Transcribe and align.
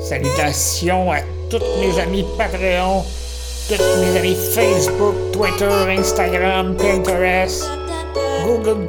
Salutations 0.00 1.12
à 1.12 1.18
tous 1.50 1.60
mes 1.80 2.00
amis 2.00 2.24
Patreon, 2.38 3.04
tous 3.68 4.00
mes 4.00 4.18
amis 4.18 4.36
Facebook, 4.54 5.14
Twitter, 5.32 5.68
Instagram, 5.98 6.74
Pinterest, 6.74 7.68
Google 8.42 8.86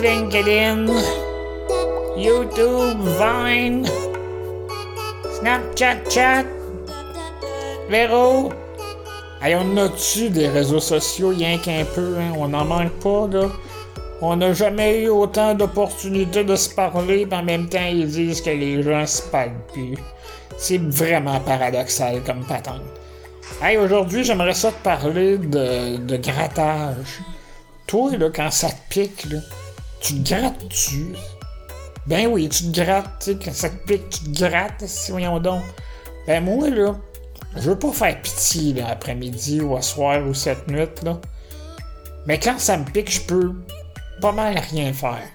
LinkedIn, 0.00 0.86
YouTube, 2.16 2.98
Vine, 3.18 3.88
Snapchat, 5.40 5.96
Chat, 6.08 6.44
Véro. 7.90 8.50
Hey, 9.42 9.56
on 9.56 9.76
a-tu 9.78 10.30
des 10.30 10.48
réseaux 10.48 10.80
sociaux, 10.80 11.30
rien 11.30 11.58
qu'un 11.58 11.84
peu, 11.92 12.14
hein? 12.20 12.34
On 12.38 12.48
n'en 12.48 12.64
manque 12.64 12.92
pas, 13.02 13.26
là. 13.32 13.48
On 14.20 14.34
n'a 14.34 14.52
jamais 14.52 15.04
eu 15.04 15.08
autant 15.08 15.54
d'opportunités 15.54 16.42
de 16.42 16.56
se 16.56 16.74
parler, 16.74 17.24
mais 17.24 17.36
en 17.36 17.44
même 17.44 17.68
temps, 17.68 17.86
ils 17.86 18.08
disent 18.08 18.40
que 18.40 18.50
les 18.50 18.82
gens 18.82 19.06
se 19.06 19.22
parlent 19.22 19.64
plus. 19.72 19.96
C'est 20.56 20.78
vraiment 20.78 21.38
paradoxal 21.40 22.22
comme 22.24 22.44
patente. 22.44 22.82
Hey, 23.62 23.76
aujourd'hui, 23.76 24.24
j'aimerais 24.24 24.54
ça 24.54 24.72
te 24.72 24.82
parler 24.82 25.38
de, 25.38 25.98
de 25.98 26.16
grattage. 26.16 27.20
Toi, 27.86 28.16
là, 28.16 28.28
quand 28.34 28.50
ça 28.50 28.68
te 28.68 28.88
pique, 28.90 29.24
là, 29.30 29.38
tu 30.00 30.14
te 30.20 30.34
grattes-tu? 30.34 31.14
Ben 32.06 32.26
oui, 32.26 32.48
tu 32.48 32.64
te 32.64 32.80
grattes, 32.80 33.20
tu 33.20 33.32
sais, 33.32 33.38
quand 33.44 33.52
ça 33.52 33.70
te 33.70 33.86
pique, 33.86 34.08
tu 34.10 34.32
te 34.32 34.40
grattes, 34.40 34.84
si 34.86 35.12
donc. 35.12 35.62
Ben 36.26 36.42
moi, 36.42 36.70
là, 36.70 36.96
je 37.56 37.70
veux 37.70 37.78
pas 37.78 37.92
faire 37.92 38.20
pitié, 38.20 38.74
là, 38.74 38.88
après-midi 38.90 39.60
ou 39.60 39.76
à 39.76 39.82
soir 39.82 40.26
ou 40.26 40.34
cette 40.34 40.66
nuit, 40.68 40.88
là. 41.04 41.20
Mais 42.26 42.38
quand 42.38 42.58
ça 42.58 42.76
me 42.76 42.84
pique, 42.84 43.10
je 43.10 43.20
peux 43.20 43.52
pas 44.20 44.32
mal 44.32 44.58
rien 44.70 44.92
faire. 44.92 45.28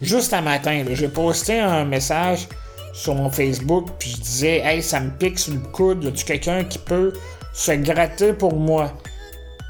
Juste 0.00 0.34
un 0.34 0.42
matin, 0.42 0.84
j'ai 0.90 1.08
posté 1.08 1.58
un 1.58 1.84
message 1.84 2.48
sur 2.92 3.14
mon 3.14 3.30
Facebook, 3.30 3.88
puis 3.98 4.10
je 4.10 4.16
disais, 4.20 4.58
hey, 4.64 4.82
ça 4.82 5.00
me 5.00 5.10
pique 5.10 5.38
sur 5.38 5.54
le 5.54 5.60
coude, 5.60 6.04
y 6.04 6.24
quelqu'un 6.24 6.64
qui 6.64 6.78
peut 6.78 7.12
se 7.52 7.72
gratter 7.72 8.32
pour 8.32 8.54
moi? 8.54 8.92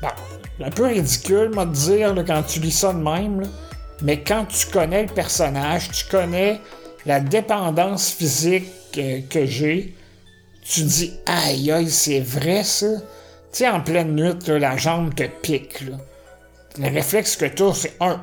Bon, 0.03 0.65
un 0.65 0.71
peu 0.71 0.87
ridicule, 0.87 1.51
moi, 1.55 1.67
de 1.67 1.73
dire, 1.73 2.15
quand 2.27 2.43
tu 2.43 2.61
lis 2.61 2.73
ça 2.73 2.93
de 2.93 2.99
même, 2.99 3.43
mais 4.03 4.21
quand 4.21 4.47
tu 4.47 4.67
connais 4.67 5.03
le 5.03 5.13
personnage, 5.13 5.91
tu 5.91 6.05
connais 6.07 6.61
la 7.05 7.21
dépendance 7.21 8.11
physique 8.11 8.67
que, 8.93 9.47
j'ai, 9.47 9.95
tu 10.65 10.83
dis, 10.83 11.13
aïe, 11.27 11.71
aïe, 11.71 11.91
c'est 11.91 12.21
vrai 12.21 12.65
ça? 12.65 12.87
Tu 13.53 13.59
sais, 13.59 13.69
en 13.69 13.81
pleine 13.81 14.15
nuit, 14.15 14.35
la 14.47 14.77
jambe 14.77 15.15
te 15.15 15.25
pique, 15.25 15.83
là. 15.83 15.99
Le 16.79 16.93
réflexe 16.93 17.37
que 17.37 17.47
tu 17.47 17.63
as, 17.63 17.75
c'est 17.75 17.97
un. 18.01 18.21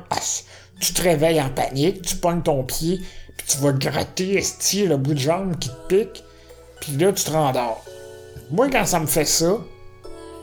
Tu 0.80 0.92
te 0.92 1.02
réveilles 1.02 1.40
en 1.40 1.50
panique, 1.50 2.02
tu 2.02 2.16
pognes 2.16 2.42
ton 2.42 2.62
pied, 2.62 3.00
puis 3.36 3.46
tu 3.46 3.58
vas 3.58 3.72
gratter 3.72 4.36
esti, 4.36 4.86
le 4.86 4.96
bout 4.96 5.14
de 5.14 5.18
jambe 5.18 5.58
qui 5.58 5.68
te 5.68 5.86
pique, 5.88 6.24
puis 6.80 6.92
là, 6.96 7.12
tu 7.12 7.24
te 7.24 7.30
rendors. 7.30 7.84
Moi, 8.50 8.68
quand 8.70 8.84
ça 8.84 9.00
me 9.00 9.06
fait 9.06 9.24
ça, 9.24 9.56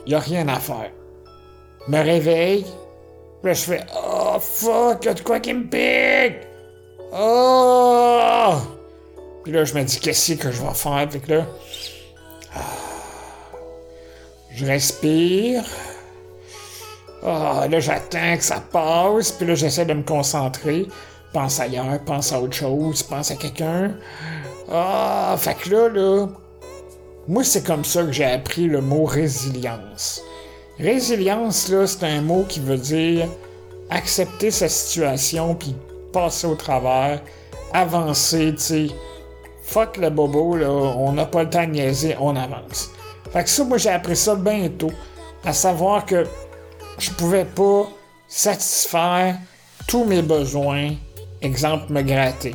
y 0.06 0.14
a 0.14 0.18
rien 0.18 0.48
à 0.48 0.58
faire. 0.58 0.90
Me 1.88 1.98
réveille, 1.98 2.66
là, 3.42 3.52
je 3.52 3.60
fais 3.60 3.80
Oh 3.96 4.38
fuck, 4.40 5.04
y'a 5.04 5.14
de 5.14 5.20
quoi 5.20 5.40
qui 5.40 5.54
me 5.54 5.64
pique! 5.64 6.40
Oh! 7.12 8.54
Puis 9.44 9.52
là, 9.52 9.64
je 9.64 9.74
me 9.74 9.82
dis 9.82 9.98
Qu'est-ce 10.00 10.34
que 10.34 10.50
je 10.50 10.62
vais 10.62 10.74
faire? 10.74 11.08
Puis 11.08 11.20
là, 11.28 11.46
ah, 12.54 12.60
je 14.54 14.66
respire. 14.66 15.64
Ah, 17.24 17.66
là, 17.70 17.78
j'attends 17.78 18.36
que 18.36 18.42
ça 18.42 18.60
passe, 18.72 19.32
puis 19.32 19.46
là, 19.46 19.54
j'essaie 19.54 19.84
de 19.84 19.94
me 19.94 20.02
concentrer. 20.02 20.88
Pense 21.32 21.60
ailleurs, 21.60 22.00
pense 22.04 22.32
à 22.32 22.40
autre 22.40 22.56
chose, 22.56 23.02
pense 23.02 23.30
à 23.30 23.36
quelqu'un. 23.36 23.92
Ah, 24.70 25.36
fait 25.38 25.54
que 25.54 25.70
là, 25.70 25.88
là, 25.88 26.26
moi, 27.28 27.44
c'est 27.44 27.64
comme 27.64 27.84
ça 27.84 28.02
que 28.02 28.12
j'ai 28.12 28.24
appris 28.24 28.66
le 28.66 28.80
mot 28.80 29.04
résilience. 29.04 30.22
Résilience, 30.78 31.68
là, 31.68 31.86
c'est 31.86 32.04
un 32.04 32.20
mot 32.20 32.44
qui 32.48 32.58
veut 32.58 32.76
dire 32.76 33.28
accepter 33.90 34.50
sa 34.50 34.68
situation, 34.68 35.54
puis 35.54 35.76
passer 36.12 36.46
au 36.46 36.56
travers, 36.56 37.20
avancer, 37.72 38.52
tu 38.56 38.62
sais. 38.62 38.86
Fuck 39.62 39.96
le 39.98 40.10
bobo, 40.10 40.56
là, 40.56 40.68
on 40.68 41.12
n'a 41.12 41.24
pas 41.24 41.44
le 41.44 41.50
temps 41.50 41.64
de 41.64 41.70
niaiser, 41.70 42.16
on 42.18 42.34
avance. 42.34 42.90
Fait 43.32 43.44
que 43.44 43.48
ça, 43.48 43.64
moi, 43.64 43.78
j'ai 43.78 43.90
appris 43.90 44.16
ça 44.16 44.34
bientôt. 44.34 44.90
À 45.44 45.52
savoir 45.52 46.04
que 46.04 46.26
je 46.98 47.10
pouvais 47.10 47.44
pas 47.44 47.88
satisfaire 48.28 49.36
tous 49.86 50.04
mes 50.04 50.22
besoins, 50.22 50.92
exemple 51.40 51.92
me 51.92 52.02
gratter. 52.02 52.54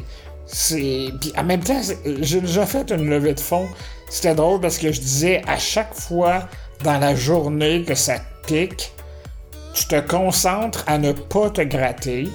Puis 0.70 1.34
en 1.38 1.44
même 1.44 1.64
temps, 1.64 1.82
j'ai 2.22 2.42
déjà 2.42 2.66
fait 2.66 2.90
une 2.92 3.10
levée 3.10 3.34
de 3.34 3.40
fond. 3.40 3.68
C'était 4.10 4.36
drôle 4.36 4.62
parce 4.62 4.78
que 4.78 4.92
je 4.92 5.02
disais 5.02 5.42
à 5.48 5.58
chaque 5.58 5.94
fois 5.94 6.48
dans 6.84 6.98
la 6.98 7.16
journée 7.16 7.84
que 7.84 7.96
ça 7.96 8.16
pique, 8.46 8.94
tu 9.74 9.86
te 9.86 10.00
concentres 10.00 10.84
à 10.88 10.98
ne 10.98 11.12
pas 11.12 11.50
te 11.50 11.62
gratter. 11.62 12.30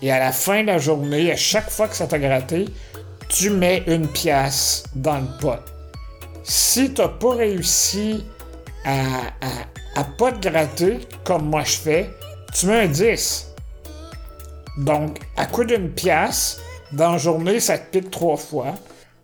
Et 0.00 0.12
à 0.12 0.18
la 0.18 0.32
fin 0.32 0.62
de 0.62 0.68
la 0.68 0.78
journée, 0.78 1.32
à 1.32 1.36
chaque 1.36 1.70
fois 1.70 1.88
que 1.88 1.96
ça 1.96 2.06
t'a 2.06 2.18
gratté, 2.18 2.66
tu 3.28 3.50
mets 3.50 3.82
une 3.86 4.06
pièce 4.06 4.84
dans 4.94 5.18
le 5.18 5.38
pot. 5.40 5.60
Si 6.44 6.92
t'as 6.92 7.08
pas 7.08 7.34
réussi 7.34 8.24
à 8.84 9.22
pas 10.02 10.32
te 10.32 10.48
gratter, 10.48 10.98
comme 11.22 11.50
moi 11.50 11.62
je 11.62 11.76
fais, 11.76 12.10
tu 12.52 12.66
mets 12.66 12.80
un 12.80 12.88
10. 12.88 13.54
Donc, 14.78 15.18
à 15.36 15.46
coup 15.46 15.64
d'une 15.64 15.90
pièce, 15.90 16.60
dans 16.92 17.12
la 17.12 17.18
journée, 17.18 17.60
ça 17.60 17.78
te 17.78 17.96
pique 17.96 18.10
trois 18.10 18.36
fois, 18.36 18.74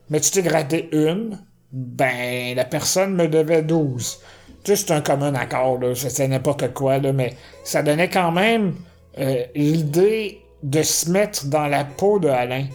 mais 0.08 0.20
tu 0.20 0.30
t'es 0.30 0.42
gratté 0.42 0.88
une, 0.92 1.38
ben, 1.72 2.54
la 2.54 2.64
personne 2.64 3.14
me 3.14 3.26
devait 3.26 3.62
12. 3.62 4.20
Tu 4.62 4.76
sais, 4.76 4.76
c'est 4.76 4.92
un 4.92 5.00
commun 5.00 5.34
accord, 5.34 5.78
là, 5.78 5.94
c'est 5.94 6.28
n'importe 6.28 6.72
quoi, 6.74 6.98
là, 6.98 7.12
mais 7.12 7.34
ça 7.64 7.82
donnait 7.82 8.10
quand 8.10 8.30
même 8.30 8.74
euh, 9.18 9.44
l'idée 9.54 10.40
de 10.62 10.82
se 10.82 11.10
mettre 11.10 11.46
dans 11.46 11.66
la 11.66 11.84
peau 11.84 12.18
de 12.18 12.28
Alain. 12.28 12.66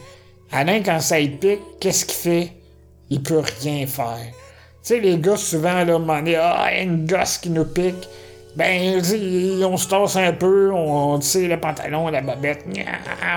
Alain, 0.51 0.81
quand 0.83 0.99
ça 0.99 1.19
y 1.19 1.29
pique, 1.29 1.61
qu'est-ce 1.79 2.05
qu'il 2.05 2.15
fait? 2.15 2.51
Il 3.09 3.21
peut 3.21 3.43
rien 3.61 3.85
faire. 3.85 4.33
Tu 4.85 4.93
sais, 4.93 4.99
les 4.99 5.17
gars, 5.17 5.35
souvent, 5.35 5.83
là, 5.83 5.97
m'en 5.97 6.13
ah, 6.13 6.21
il 6.21 6.31
y 6.31 6.35
a 6.35 6.81
une 6.83 7.07
gosse 7.07 7.39
qui 7.39 7.49
nous 7.49 7.65
pique. 7.65 8.07
Ben, 8.55 9.01
on 9.63 9.77
se 9.77 9.87
tasse 9.87 10.15
un 10.15 10.31
peu, 10.31 10.71
on, 10.71 11.17
tire 11.17 11.49
le 11.49 11.59
pantalon, 11.59 12.09
la 12.09 12.21
babette, 12.21 12.67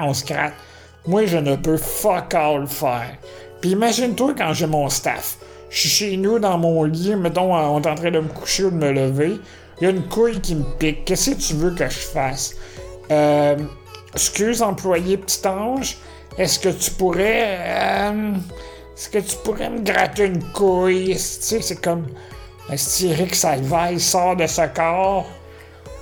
on 0.02 0.12
se 0.12 0.26
gratte. 0.26 0.52
Moi, 1.06 1.24
je 1.24 1.38
ne 1.38 1.56
peux 1.56 1.78
fuck 1.78 2.34
all 2.34 2.66
faire. 2.66 3.16
Puis 3.62 3.70
imagine-toi 3.70 4.34
quand 4.36 4.52
j'ai 4.52 4.66
mon 4.66 4.90
staff. 4.90 5.38
Je 5.70 5.78
suis 5.78 5.88
chez 5.88 6.16
nous 6.18 6.38
dans 6.38 6.58
mon 6.58 6.84
lit, 6.84 7.16
mettons, 7.16 7.54
on 7.54 7.80
est 7.80 7.88
en 7.88 7.94
train 7.94 8.10
de 8.10 8.20
me 8.20 8.28
coucher 8.28 8.64
ou 8.64 8.70
de 8.70 8.76
me 8.76 8.92
lever. 8.92 9.40
Il 9.80 9.84
y 9.84 9.86
a 9.86 9.90
une 9.90 10.06
couille 10.06 10.42
qui 10.42 10.54
me 10.54 10.64
pique. 10.78 11.06
Qu'est-ce 11.06 11.30
que 11.30 11.36
tu 11.36 11.54
veux 11.54 11.70
que 11.70 11.88
je 11.88 11.98
fasse? 11.98 12.56
Euh, 13.10 13.56
excuse, 14.12 14.60
employé 14.60 15.16
petit 15.16 15.48
ange, 15.48 15.96
est-ce 16.36 16.58
que 16.58 16.68
tu 16.68 16.90
pourrais. 16.90 17.56
Euh, 17.58 18.32
est-ce 18.98 19.10
que 19.10 19.18
tu 19.18 19.36
pourrais 19.44 19.70
me 19.70 19.80
gratter 19.80 20.24
une 20.24 20.42
couille? 20.52 21.12
Tu 21.12 21.18
sais, 21.18 21.62
c'est 21.62 21.80
comme. 21.80 22.06
Que 22.68 22.76
Salvaille 23.36 24.00
sort 24.00 24.34
de 24.34 24.44
ce 24.48 24.62
corps? 24.74 25.24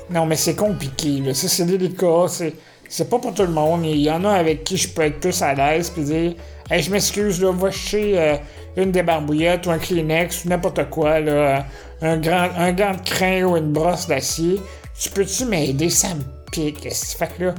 Non, 0.08 0.24
mais 0.24 0.36
c'est 0.36 0.56
compliqué, 0.56 1.20
là. 1.20 1.34
Ça, 1.34 1.46
c'est 1.46 1.66
délicat. 1.66 2.26
C'est, 2.28 2.54
c'est 2.88 3.10
pas 3.10 3.18
pour 3.18 3.34
tout 3.34 3.42
le 3.42 3.52
monde. 3.52 3.84
Il 3.84 4.00
y 4.00 4.10
en 4.10 4.24
a 4.24 4.30
avec 4.30 4.64
qui 4.64 4.78
je 4.78 4.88
peux 4.88 5.02
être 5.02 5.20
plus 5.20 5.42
à 5.42 5.52
l'aise 5.52 5.90
puis 5.90 6.04
dire 6.04 6.32
Hey, 6.70 6.82
je 6.82 6.90
m'excuse, 6.90 7.42
là, 7.42 7.52
va 7.52 7.70
chercher 7.70 8.18
euh, 8.18 8.36
une 8.78 8.92
débarbouillette 8.92 9.66
ou 9.66 9.72
un 9.72 9.78
Kleenex 9.78 10.46
ou 10.46 10.48
n'importe 10.48 10.88
quoi, 10.88 11.20
là. 11.20 11.66
Un, 12.00 12.16
grand, 12.16 12.48
un 12.56 12.72
gant 12.72 12.92
de 12.92 13.02
crin 13.06 13.42
ou 13.42 13.58
une 13.58 13.72
brosse 13.72 14.06
d'acier. 14.06 14.58
Tu 14.98 15.10
peux-tu 15.10 15.44
m'aider? 15.44 15.90
Ça 15.90 16.14
me 16.14 16.22
pique. 16.50 16.88
Fait 16.90 17.28
que 17.36 17.44
là, 17.44 17.54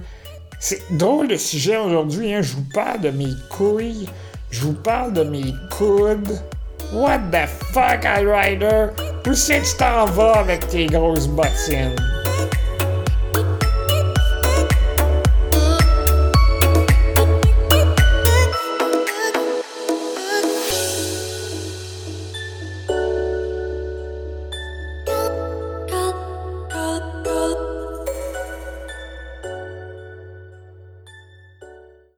c'est 0.59 0.81
drôle 0.97 1.27
le 1.27 1.37
sujet 1.37 1.77
aujourd'hui, 1.77 2.33
hein. 2.33 2.41
Je 2.41 2.53
vous 2.53 2.65
parle 2.73 3.01
de 3.01 3.11
mes 3.11 3.35
couilles. 3.51 4.07
Je 4.49 4.61
vous 4.61 4.73
parle 4.73 5.13
de 5.13 5.23
mes 5.23 5.53
coudes. 5.69 6.39
What 6.93 7.19
the 7.31 7.47
fuck, 7.47 8.05
Rider? 8.05 8.87
Où 9.27 9.33
c'est 9.33 9.59
que 9.59 9.65
tu 9.65 9.77
t'en 9.77 10.05
vas 10.05 10.37
avec 10.39 10.67
tes 10.69 10.85
grosses 10.85 11.27
bottines? 11.27 11.95